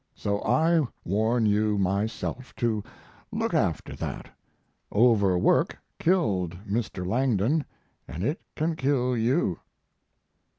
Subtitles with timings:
[0.15, 2.81] So I warn you myself to
[3.31, 4.35] look after that.
[4.91, 7.05] Overwork killed Mr.
[7.05, 7.65] Langdon
[8.07, 9.59] and it can kill you.